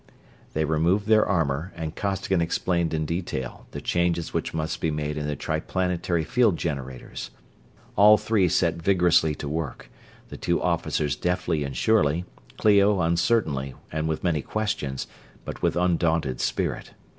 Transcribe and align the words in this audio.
They 0.53 0.65
removed 0.65 1.05
their 1.05 1.27
armor, 1.27 1.71
and 1.75 1.95
Costigan 1.95 2.41
explained 2.41 2.91
in 2.91 3.05
detail 3.05 3.67
the 3.69 3.81
changes 3.81 4.33
which 4.33 4.51
must 4.51 4.81
be 4.81 4.89
made 4.89 5.15
in 5.15 5.27
the 5.27 5.35
Triplanetary 5.35 6.23
field 6.23 6.57
generators. 6.57 7.29
All 7.95 8.17
three 8.17 8.49
set 8.49 8.81
vigorously 8.81 9.35
to 9.35 9.47
work 9.47 9.91
the 10.29 10.37
two 10.37 10.59
officers 10.59 11.15
deftly 11.15 11.63
and 11.63 11.77
surely; 11.77 12.25
Clio 12.57 12.99
uncertainly 12.99 13.75
and 13.91 14.07
with 14.07 14.23
many 14.23 14.41
questions, 14.41 15.05
but 15.45 15.61
with 15.61 15.75
undaunted 15.77 16.41
spirit. 16.41 16.93